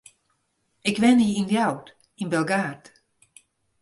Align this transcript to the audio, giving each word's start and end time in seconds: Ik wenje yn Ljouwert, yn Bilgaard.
Ik 0.89 0.97
wenje 1.03 1.29
yn 1.39 1.49
Ljouwert, 1.51 1.87
yn 2.21 2.31
Bilgaard. 2.33 2.85